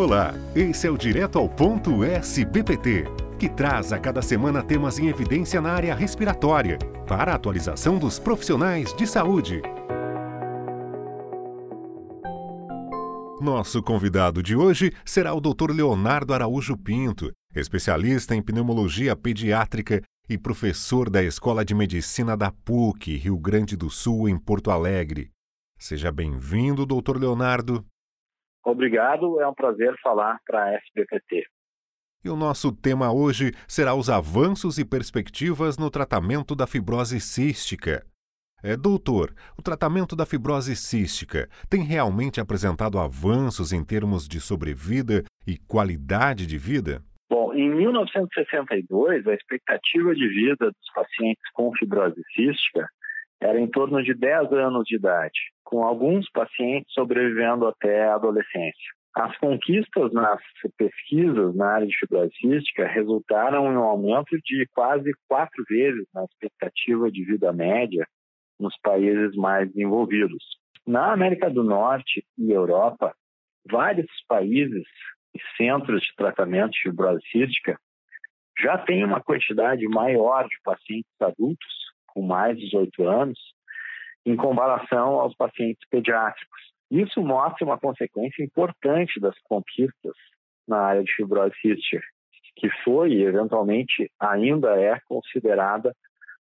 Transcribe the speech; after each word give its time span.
Olá, 0.00 0.32
esse 0.56 0.86
é 0.86 0.90
o 0.90 0.96
Direto 0.96 1.38
ao 1.38 1.46
Ponto 1.46 2.02
SBPT, 2.02 3.04
que 3.38 3.50
traz 3.50 3.92
a 3.92 3.98
cada 3.98 4.22
semana 4.22 4.62
temas 4.62 4.98
em 4.98 5.08
evidência 5.08 5.60
na 5.60 5.72
área 5.72 5.94
respiratória, 5.94 6.78
para 7.06 7.32
a 7.32 7.34
atualização 7.34 7.98
dos 7.98 8.18
profissionais 8.18 8.94
de 8.96 9.06
saúde. 9.06 9.60
Nosso 13.42 13.82
convidado 13.82 14.42
de 14.42 14.56
hoje 14.56 14.90
será 15.04 15.34
o 15.34 15.40
Dr. 15.40 15.70
Leonardo 15.70 16.32
Araújo 16.32 16.78
Pinto, 16.78 17.30
especialista 17.54 18.34
em 18.34 18.40
pneumologia 18.40 19.14
pediátrica 19.14 20.00
e 20.30 20.38
professor 20.38 21.10
da 21.10 21.22
Escola 21.22 21.62
de 21.62 21.74
Medicina 21.74 22.38
da 22.38 22.50
PUC, 22.50 23.16
Rio 23.16 23.36
Grande 23.36 23.76
do 23.76 23.90
Sul, 23.90 24.30
em 24.30 24.38
Porto 24.38 24.70
Alegre. 24.70 25.28
Seja 25.78 26.10
bem-vindo, 26.10 26.86
doutor 26.86 27.20
Leonardo. 27.20 27.84
Obrigado, 28.64 29.40
é 29.40 29.48
um 29.48 29.54
prazer 29.54 29.94
falar 30.02 30.38
para 30.46 30.64
a 30.64 30.74
SBPT. 30.74 31.46
E 32.22 32.28
o 32.28 32.36
nosso 32.36 32.70
tema 32.70 33.12
hoje 33.12 33.52
será 33.66 33.94
os 33.94 34.10
avanços 34.10 34.78
e 34.78 34.84
perspectivas 34.84 35.78
no 35.78 35.90
tratamento 35.90 36.54
da 36.54 36.66
fibrose 36.66 37.18
cística. 37.18 38.04
É, 38.62 38.76
doutor, 38.76 39.34
o 39.58 39.62
tratamento 39.62 40.14
da 40.14 40.26
fibrose 40.26 40.76
cística 40.76 41.48
tem 41.70 41.82
realmente 41.82 42.38
apresentado 42.38 42.98
avanços 42.98 43.72
em 43.72 43.82
termos 43.82 44.28
de 44.28 44.38
sobrevida 44.38 45.24
e 45.46 45.56
qualidade 45.56 46.46
de 46.46 46.58
vida? 46.58 47.02
Bom, 47.30 47.54
em 47.54 47.70
1962, 47.74 49.26
a 49.26 49.32
expectativa 49.32 50.14
de 50.14 50.28
vida 50.28 50.66
dos 50.66 50.92
pacientes 50.94 51.50
com 51.54 51.72
fibrose 51.74 52.20
cística 52.34 52.86
era 53.40 53.58
em 53.58 53.66
torno 53.66 54.02
de 54.02 54.14
10 54.14 54.52
anos 54.52 54.84
de 54.84 54.96
idade, 54.96 55.38
com 55.64 55.82
alguns 55.82 56.30
pacientes 56.30 56.92
sobrevivendo 56.92 57.66
até 57.66 58.08
a 58.08 58.14
adolescência. 58.16 58.92
As 59.16 59.36
conquistas 59.38 60.12
nas 60.12 60.40
pesquisas 60.76 61.54
na 61.56 61.66
área 61.74 61.86
de 61.86 61.96
fibrose 61.96 62.32
cística 62.40 62.86
resultaram 62.86 63.72
em 63.72 63.76
um 63.76 63.82
aumento 63.82 64.36
de 64.44 64.66
quase 64.72 65.10
quatro 65.26 65.64
vezes 65.68 66.06
na 66.14 66.24
expectativa 66.24 67.10
de 67.10 67.24
vida 67.24 67.52
média 67.52 68.06
nos 68.58 68.76
países 68.82 69.34
mais 69.34 69.68
desenvolvidos. 69.68 70.44
Na 70.86 71.12
América 71.12 71.50
do 71.50 71.64
Norte 71.64 72.24
e 72.38 72.52
Europa, 72.52 73.12
vários 73.68 74.10
países 74.28 74.86
e 75.34 75.40
centros 75.56 76.02
de 76.02 76.14
tratamento 76.16 76.72
de 76.72 76.82
fibrose 76.82 77.22
já 78.60 78.78
têm 78.78 79.04
uma 79.04 79.20
quantidade 79.20 79.86
maior 79.88 80.46
de 80.46 80.56
pacientes 80.62 81.10
adultos 81.20 81.79
com 82.12 82.22
mais 82.22 82.56
de 82.56 82.64
18 82.66 83.08
anos 83.08 83.38
em 84.24 84.36
comparação 84.36 85.20
aos 85.20 85.34
pacientes 85.34 85.86
pediátricos. 85.88 86.60
Isso 86.90 87.22
mostra 87.22 87.64
uma 87.64 87.78
consequência 87.78 88.42
importante 88.42 89.20
das 89.20 89.34
conquistas 89.44 90.14
na 90.66 90.78
área 90.78 91.02
de 91.02 91.12
fibrose 91.14 91.54
cística, 91.60 92.02
que 92.56 92.68
foi 92.84 93.12
e 93.12 93.22
eventualmente 93.22 94.10
ainda 94.18 94.80
é 94.80 94.98
considerada 95.08 95.94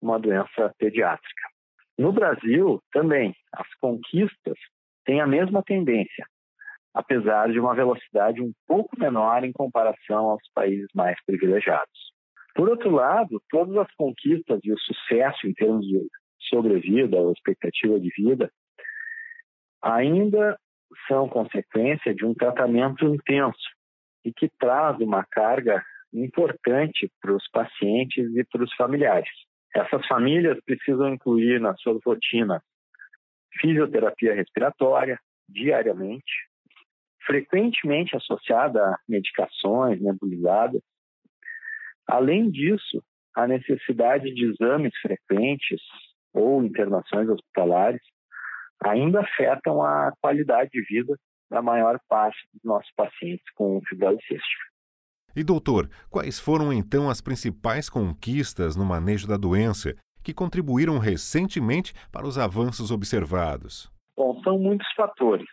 uma 0.02 0.18
doença 0.18 0.72
pediátrica. 0.78 1.48
No 1.98 2.12
Brasil, 2.12 2.82
também, 2.92 3.34
as 3.52 3.66
conquistas 3.80 4.58
têm 5.04 5.20
a 5.20 5.26
mesma 5.26 5.62
tendência, 5.62 6.26
apesar 6.92 7.50
de 7.50 7.60
uma 7.60 7.74
velocidade 7.74 8.42
um 8.42 8.52
pouco 8.66 8.98
menor 8.98 9.44
em 9.44 9.52
comparação 9.52 10.30
aos 10.30 10.42
países 10.52 10.88
mais 10.94 11.16
privilegiados. 11.24 12.13
Por 12.54 12.68
outro 12.68 12.90
lado, 12.90 13.42
todas 13.50 13.76
as 13.76 13.92
conquistas 13.94 14.60
e 14.62 14.72
o 14.72 14.78
sucesso 14.78 15.46
em 15.46 15.54
termos 15.54 15.86
de 15.86 16.00
sobrevida 16.48 17.16
ou 17.16 17.32
expectativa 17.32 17.98
de 17.98 18.10
vida 18.16 18.50
ainda 19.82 20.58
são 21.08 21.28
consequência 21.28 22.14
de 22.14 22.24
um 22.24 22.34
tratamento 22.34 23.04
intenso 23.06 23.68
e 24.24 24.32
que 24.32 24.48
traz 24.58 24.98
uma 25.00 25.24
carga 25.24 25.84
importante 26.12 27.10
para 27.20 27.34
os 27.34 27.46
pacientes 27.50 28.34
e 28.36 28.44
para 28.44 28.62
os 28.62 28.72
familiares. 28.74 29.28
Essas 29.74 30.06
famílias 30.06 30.58
precisam 30.64 31.12
incluir 31.12 31.60
na 31.60 31.74
sua 31.76 31.98
rotina 32.04 32.62
fisioterapia 33.60 34.34
respiratória 34.34 35.18
diariamente, 35.48 36.32
frequentemente 37.26 38.16
associada 38.16 38.80
a 38.80 38.98
medicações 39.08 40.00
nebulizadas. 40.00 40.80
Além 42.06 42.50
disso, 42.50 43.02
a 43.34 43.46
necessidade 43.46 44.32
de 44.32 44.46
exames 44.46 44.92
frequentes 45.00 45.80
ou 46.32 46.62
internações 46.62 47.28
hospitalares 47.28 48.00
ainda 48.82 49.20
afetam 49.20 49.82
a 49.82 50.12
qualidade 50.20 50.70
de 50.72 50.82
vida 50.82 51.16
da 51.50 51.62
maior 51.62 51.98
parte 52.08 52.38
dos 52.52 52.62
nossos 52.64 52.90
pacientes 52.96 53.44
com 53.54 53.80
fibrose 53.88 54.20
cística. 54.22 54.64
E 55.36 55.42
doutor, 55.42 55.88
quais 56.10 56.38
foram 56.38 56.72
então 56.72 57.10
as 57.10 57.20
principais 57.20 57.90
conquistas 57.90 58.76
no 58.76 58.84
manejo 58.84 59.26
da 59.26 59.36
doença 59.36 59.94
que 60.22 60.32
contribuíram 60.32 60.98
recentemente 60.98 61.92
para 62.12 62.26
os 62.26 62.38
avanços 62.38 62.90
observados? 62.90 63.90
Bom, 64.16 64.40
são 64.42 64.58
muitos 64.58 64.86
fatores. 64.96 65.46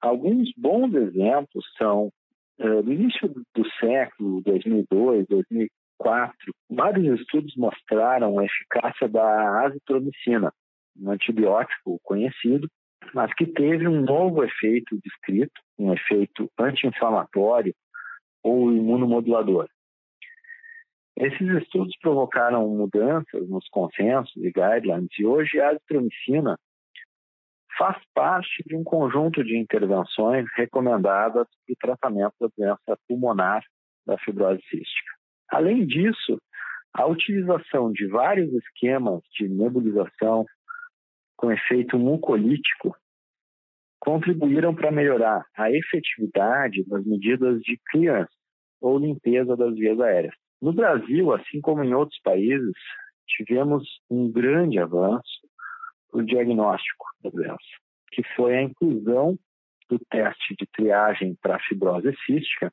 Alguns 0.00 0.50
bons 0.56 0.94
exemplos 0.94 1.64
são, 1.78 2.10
no 2.58 2.92
início 2.92 3.28
do 3.28 3.68
século, 3.80 4.40
2002, 4.42 5.26
2004, 5.28 6.36
vários 6.70 7.20
estudos 7.20 7.54
mostraram 7.56 8.38
a 8.38 8.44
eficácia 8.44 9.08
da 9.08 9.66
azitromicina, 9.66 10.52
um 10.96 11.10
antibiótico 11.10 11.98
conhecido, 12.02 12.68
mas 13.12 13.32
que 13.34 13.46
teve 13.46 13.86
um 13.88 14.00
novo 14.00 14.44
efeito 14.44 14.98
descrito, 15.02 15.60
um 15.78 15.92
efeito 15.92 16.50
anti-inflamatório 16.58 17.74
ou 18.42 18.72
imunomodulador. 18.72 19.68
Esses 21.16 21.48
estudos 21.62 21.96
provocaram 22.00 22.68
mudanças 22.68 23.48
nos 23.48 23.68
consensos 23.68 24.36
e 24.36 24.50
guidelines 24.50 25.10
e 25.18 25.24
hoje 25.24 25.60
a 25.60 25.70
azitromicina 25.70 26.58
faz 27.78 27.96
parte 28.14 28.62
de 28.66 28.76
um 28.76 28.84
conjunto 28.84 29.42
de 29.44 29.56
intervenções 29.56 30.46
recomendadas 30.56 31.46
para 31.66 31.72
o 31.72 31.76
tratamento 31.80 32.34
da 32.40 32.48
doença 32.56 33.00
pulmonar 33.08 33.62
da 34.06 34.18
fibrose 34.18 34.62
cística. 34.68 35.12
Além 35.50 35.86
disso, 35.86 36.38
a 36.92 37.06
utilização 37.06 37.90
de 37.92 38.06
vários 38.06 38.52
esquemas 38.52 39.20
de 39.36 39.48
nebulização 39.48 40.44
com 41.36 41.50
efeito 41.50 41.98
mucolítico 41.98 42.96
contribuíram 43.98 44.74
para 44.74 44.92
melhorar 44.92 45.44
a 45.56 45.70
efetividade 45.70 46.84
das 46.86 47.04
medidas 47.04 47.60
de 47.62 47.80
clearance 47.90 48.32
ou 48.80 48.98
limpeza 48.98 49.56
das 49.56 49.74
vias 49.74 49.98
aéreas. 49.98 50.34
No 50.60 50.72
Brasil, 50.72 51.32
assim 51.32 51.60
como 51.60 51.82
em 51.82 51.94
outros 51.94 52.20
países, 52.22 52.74
tivemos 53.26 53.82
um 54.10 54.30
grande 54.30 54.78
avanço 54.78 55.24
no 56.14 56.24
diagnóstico 56.24 57.04
da 57.22 57.30
doença, 57.30 57.58
que 58.12 58.22
foi 58.36 58.56
a 58.56 58.62
inclusão 58.62 59.36
do 59.88 59.98
teste 59.98 60.54
de 60.56 60.66
triagem 60.72 61.36
para 61.42 61.58
fibrose 61.60 62.14
cística 62.24 62.72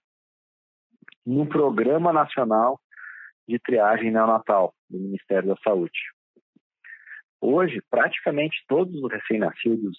no 1.25 1.45
Programa 1.47 2.13
Nacional 2.13 2.79
de 3.47 3.59
Triagem 3.59 4.11
Neonatal 4.11 4.73
do 4.89 4.99
Ministério 4.99 5.49
da 5.49 5.55
Saúde. 5.63 5.99
Hoje, 7.41 7.81
praticamente 7.89 8.63
todos 8.67 8.93
os 9.01 9.11
recém-nascidos 9.11 9.97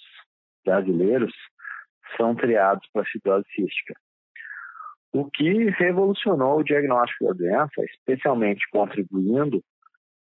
brasileiros 0.65 1.35
são 2.17 2.37
triados 2.37 2.89
para 2.93 3.05
fibrose 3.05 3.47
cística, 3.55 3.95
o 5.13 5.29
que 5.29 5.71
revolucionou 5.71 6.61
o 6.61 6.65
diagnóstico 6.65 7.27
da 7.27 7.33
doença, 7.33 7.85
especialmente 7.85 8.65
contribuindo 8.71 9.63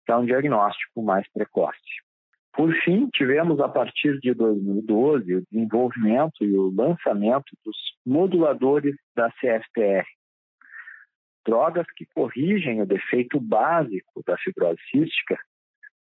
para 0.06 0.18
um 0.18 0.24
diagnóstico 0.24 1.02
mais 1.02 1.30
precoce. 1.32 1.78
Por 2.52 2.74
fim, 2.82 3.08
tivemos 3.14 3.60
a 3.60 3.68
partir 3.68 4.18
de 4.20 4.34
2012 4.34 5.36
o 5.36 5.42
desenvolvimento 5.50 6.44
e 6.44 6.56
o 6.56 6.74
lançamento 6.74 7.56
dos 7.64 7.76
moduladores 8.04 8.96
da 9.14 9.30
CFTR, 9.30 10.04
drogas 11.46 11.86
que 11.96 12.06
corrigem 12.06 12.82
o 12.82 12.86
defeito 12.86 13.40
básico 13.40 14.22
da 14.26 14.36
fibrose 14.38 14.80
cística 14.90 15.38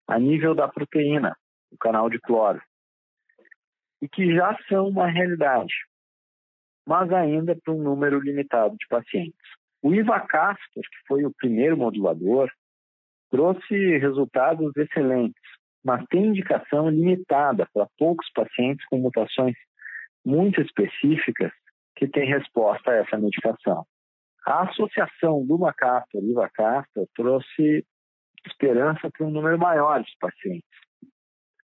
a 0.08 0.18
nível 0.18 0.56
da 0.56 0.68
proteína, 0.68 1.38
o 1.72 1.78
canal 1.78 2.10
de 2.10 2.20
cloro, 2.20 2.62
e 4.02 4.10
que 4.10 4.34
já 4.34 4.58
são 4.68 4.88
uma 4.88 5.08
realidade, 5.08 5.74
mas 6.88 7.12
ainda 7.14 7.56
para 7.56 7.74
um 7.74 7.84
número 7.84 8.20
limitado 8.20 8.76
de 8.76 8.88
pacientes. 8.88 9.38
O 9.84 9.94
Ivacastor, 9.94 10.84
que 10.84 11.08
foi 11.08 11.26
o 11.26 11.34
primeiro 11.34 11.78
modulador, 11.78 12.50
trouxe 13.30 13.98
resultados 13.98 14.76
excelentes, 14.76 15.42
mas 15.84 16.04
tem 16.10 16.28
indicação 16.28 16.90
limitada 16.90 17.68
para 17.74 17.88
poucos 17.98 18.30
pacientes 18.34 18.86
com 18.88 18.98
mutações 18.98 19.56
muito 20.26 20.62
específicas 20.62 21.52
que 21.96 22.08
têm 22.08 22.28
resposta 22.28 22.92
a 22.92 22.96
essa 22.96 23.18
medicação. 23.18 23.86
A 24.46 24.70
associação 24.70 25.46
do 25.46 25.58
Macastor 25.58 26.24
e 26.24 26.32
Ivacastor 26.32 27.08
trouxe 27.16 27.86
esperança 28.46 29.10
para 29.12 29.26
um 29.26 29.32
número 29.32 29.58
maior 29.58 30.02
de 30.02 30.12
pacientes. 30.20 30.64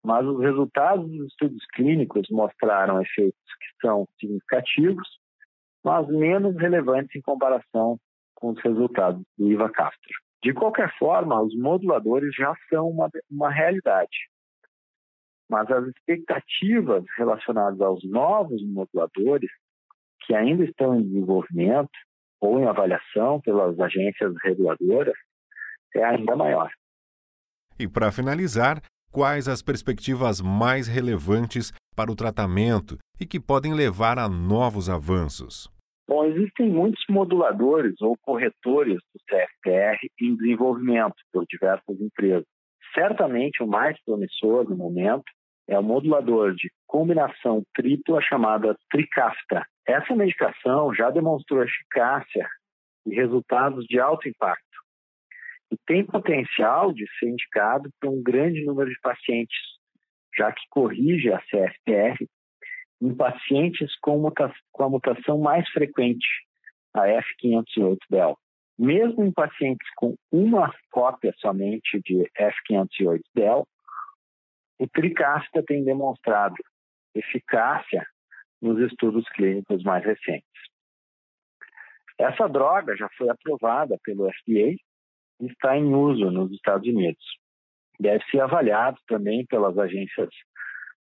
Mas 0.02 0.26
os 0.26 0.40
resultados 0.40 1.10
dos 1.10 1.28
estudos 1.28 1.64
clínicos 1.74 2.26
mostraram 2.30 3.00
efeitos 3.00 3.40
que 3.60 3.86
são 3.86 4.06
significativos 4.18 5.08
mas 5.84 6.08
menos 6.08 6.56
relevantes 6.56 7.14
em 7.14 7.20
comparação 7.20 8.00
com 8.34 8.50
os 8.50 8.60
resultados 8.62 9.22
do 9.36 9.50
IVA 9.50 9.70
Castro. 9.70 10.23
De 10.44 10.52
qualquer 10.52 10.94
forma, 10.98 11.40
os 11.40 11.56
moduladores 11.56 12.34
já 12.34 12.54
são 12.68 12.90
uma, 12.90 13.08
uma 13.30 13.50
realidade. 13.50 14.28
Mas 15.48 15.70
as 15.70 15.86
expectativas 15.86 17.02
relacionadas 17.16 17.80
aos 17.80 18.04
novos 18.04 18.62
moduladores, 18.62 19.50
que 20.26 20.34
ainda 20.34 20.62
estão 20.64 21.00
em 21.00 21.02
desenvolvimento 21.02 21.88
ou 22.42 22.60
em 22.60 22.66
avaliação 22.66 23.40
pelas 23.40 23.80
agências 23.80 24.34
reguladoras, 24.42 25.16
é 25.96 26.04
ainda 26.04 26.36
maior. 26.36 26.70
E 27.78 27.88
para 27.88 28.12
finalizar, 28.12 28.82
quais 29.10 29.48
as 29.48 29.62
perspectivas 29.62 30.42
mais 30.42 30.86
relevantes 30.86 31.72
para 31.96 32.12
o 32.12 32.16
tratamento 32.16 32.98
e 33.18 33.24
que 33.24 33.40
podem 33.40 33.72
levar 33.72 34.18
a 34.18 34.28
novos 34.28 34.90
avanços? 34.90 35.72
Bom, 36.06 36.26
existem 36.26 36.68
muitos 36.68 37.02
moduladores 37.08 38.00
ou 38.02 38.16
corretores 38.20 38.96
do 39.12 39.20
CFTR 39.28 39.98
em 40.20 40.36
desenvolvimento 40.36 41.14
por 41.32 41.46
diversas 41.48 41.98
empresas. 42.00 42.44
Certamente 42.94 43.62
o 43.62 43.66
mais 43.66 43.98
promissor 44.04 44.68
no 44.68 44.76
momento 44.76 45.24
é 45.66 45.78
o 45.78 45.82
modulador 45.82 46.54
de 46.54 46.70
combinação 46.86 47.62
tripla 47.74 48.20
chamada 48.20 48.76
Tricafta. 48.90 49.66
Essa 49.86 50.14
medicação 50.14 50.94
já 50.94 51.10
demonstrou 51.10 51.62
eficácia 51.62 52.46
e 53.06 53.14
resultados 53.14 53.86
de 53.86 53.98
alto 53.98 54.28
impacto 54.28 54.64
e 55.72 55.76
tem 55.86 56.04
potencial 56.04 56.92
de 56.92 57.04
ser 57.18 57.30
indicado 57.30 57.90
para 57.98 58.10
um 58.10 58.22
grande 58.22 58.64
número 58.64 58.90
de 58.90 59.00
pacientes, 59.00 59.58
já 60.36 60.52
que 60.52 60.62
corrige 60.70 61.32
a 61.32 61.38
CFTR 61.38 62.26
em 63.04 63.14
pacientes 63.14 63.94
com, 64.00 64.32
com 64.72 64.82
a 64.82 64.88
mutação 64.88 65.38
mais 65.38 65.68
frequente, 65.68 66.26
a 66.94 67.02
F508del. 67.02 68.34
Mesmo 68.78 69.24
em 69.24 69.30
pacientes 69.30 69.86
com 69.94 70.16
uma 70.32 70.72
cópia 70.90 71.34
somente 71.38 72.00
de 72.02 72.28
F508del, 72.40 73.66
o 74.78 74.88
Tricasta 74.88 75.62
tem 75.64 75.84
demonstrado 75.84 76.56
eficácia 77.14 78.04
nos 78.60 78.80
estudos 78.90 79.28
clínicos 79.34 79.82
mais 79.84 80.02
recentes. 80.02 80.48
Essa 82.18 82.48
droga 82.48 82.96
já 82.96 83.08
foi 83.18 83.28
aprovada 83.28 83.98
pelo 84.02 84.30
FDA 84.30 84.76
e 85.40 85.46
está 85.46 85.76
em 85.76 85.94
uso 85.94 86.30
nos 86.30 86.50
Estados 86.52 86.88
Unidos. 86.88 87.24
Deve 88.00 88.24
ser 88.30 88.40
avaliado 88.40 88.98
também 89.06 89.44
pelas 89.46 89.76
agências 89.78 90.30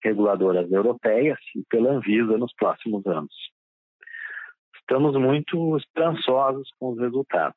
reguladoras 0.04 0.70
europeias 0.70 1.38
e 1.56 1.64
pela 1.68 1.92
Anvisa 1.92 2.36
nos 2.36 2.52
próximos 2.54 3.04
anos. 3.06 3.34
Estamos 4.78 5.16
muito 5.16 5.76
esperançosos 5.78 6.68
com 6.78 6.90
os 6.90 6.98
resultados. 6.98 7.56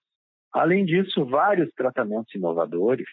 Além 0.54 0.86
disso, 0.86 1.26
vários 1.26 1.70
tratamentos 1.74 2.34
inovadores 2.34 3.10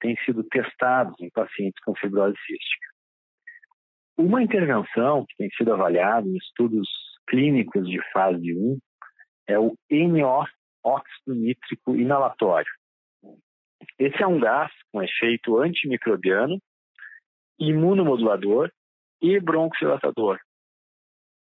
têm 0.00 0.16
sido 0.24 0.42
testados 0.44 1.14
em 1.20 1.30
pacientes 1.30 1.80
com 1.84 1.94
fibrose 1.94 2.36
cística. 2.44 2.86
Uma 4.18 4.42
intervenção 4.42 5.24
que 5.26 5.36
tem 5.36 5.48
sido 5.56 5.72
avaliada 5.72 6.26
em 6.26 6.36
estudos 6.36 6.88
clínicos 7.28 7.88
de 7.88 8.00
fase 8.12 8.52
1 8.52 8.78
é 9.46 9.58
o 9.58 9.76
NO 9.90 10.44
óxido 10.84 11.34
nítrico 11.34 11.94
inalatório. 11.94 12.70
Esse 13.98 14.22
é 14.22 14.26
um 14.26 14.40
gás 14.40 14.70
com 14.92 15.02
efeito 15.02 15.58
antimicrobiano 15.58 16.60
imunomodulador 17.58 18.70
e 19.20 19.38
broncodilatador. 19.40 20.38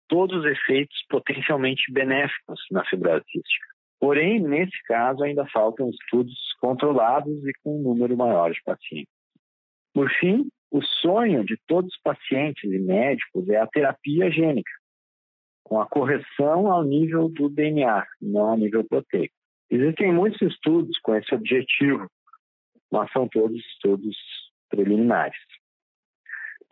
Todos 0.07 0.39
os 0.39 0.45
efeitos 0.45 0.97
potencialmente 1.09 1.91
benéficos 1.91 2.59
na 2.69 2.85
fibrose 2.85 3.23
cística. 3.25 3.67
Porém, 3.99 4.39
nesse 4.39 4.81
caso, 4.83 5.23
ainda 5.23 5.45
faltam 5.47 5.89
estudos 5.89 6.35
controlados 6.59 7.45
e 7.45 7.53
com 7.63 7.79
um 7.79 7.83
número 7.83 8.17
maior 8.17 8.51
de 8.51 8.61
pacientes. 8.63 9.13
Por 9.93 10.09
fim, 10.19 10.49
o 10.71 10.81
sonho 10.81 11.45
de 11.45 11.57
todos 11.67 11.93
os 11.93 12.01
pacientes 12.01 12.63
e 12.63 12.79
médicos 12.79 13.47
é 13.49 13.57
a 13.57 13.67
terapia 13.67 14.31
gênica, 14.31 14.71
com 15.63 15.79
a 15.79 15.87
correção 15.87 16.71
ao 16.71 16.83
nível 16.83 17.29
do 17.29 17.49
DNA, 17.49 18.05
não 18.21 18.49
ao 18.49 18.57
nível 18.57 18.83
proteico. 18.83 19.33
Existem 19.69 20.13
muitos 20.13 20.41
estudos 20.41 20.97
com 20.99 21.15
esse 21.15 21.33
objetivo, 21.33 22.07
mas 22.91 23.11
são 23.11 23.27
todos 23.27 23.57
estudos 23.57 24.17
preliminares. 24.69 25.37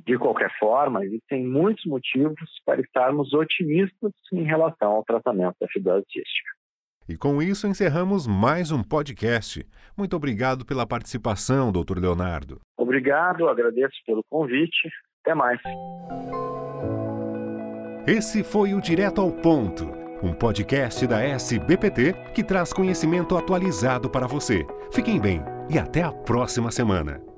De 0.09 0.17
qualquer 0.17 0.49
forma, 0.57 1.05
existem 1.05 1.45
muitos 1.45 1.85
motivos 1.85 2.49
para 2.65 2.81
estarmos 2.81 3.31
otimistas 3.31 4.11
em 4.33 4.41
relação 4.41 4.93
ao 4.93 5.03
tratamento 5.03 5.55
da 5.61 5.67
fibrose 5.67 6.03
cística. 6.11 6.49
E 7.07 7.15
com 7.15 7.39
isso 7.43 7.67
encerramos 7.67 8.25
mais 8.25 8.71
um 8.71 8.81
podcast. 8.81 9.63
Muito 9.95 10.15
obrigado 10.15 10.65
pela 10.65 10.87
participação, 10.87 11.71
doutor 11.71 11.99
Leonardo. 11.99 12.59
Obrigado, 12.75 13.47
agradeço 13.47 13.97
pelo 14.03 14.23
convite. 14.27 14.89
Até 15.23 15.35
mais. 15.35 15.61
Esse 18.07 18.43
foi 18.43 18.73
o 18.73 18.81
Direto 18.81 19.21
ao 19.21 19.31
Ponto, 19.31 19.85
um 20.23 20.33
podcast 20.33 21.05
da 21.05 21.21
SBPT 21.21 22.13
que 22.33 22.43
traz 22.43 22.73
conhecimento 22.73 23.37
atualizado 23.37 24.09
para 24.09 24.25
você. 24.25 24.65
Fiquem 24.91 25.21
bem 25.21 25.43
e 25.69 25.77
até 25.77 26.01
a 26.01 26.11
próxima 26.11 26.71
semana. 26.71 27.28